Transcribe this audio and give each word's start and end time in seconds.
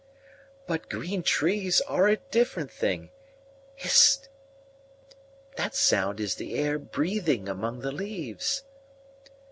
"But 0.65 0.89
green 0.89 1.21
trees 1.21 1.79
are 1.81 2.07
a 2.07 2.17
different 2.17 2.71
thing. 2.71 3.11
Hist! 3.75 4.29
that 5.57 5.75
sound 5.75 6.19
is 6.19 6.33
the 6.33 6.55
air 6.57 6.79
breathing 6.79 7.47
among 7.47 7.81
the 7.81 7.91
leaves!" 7.91 8.63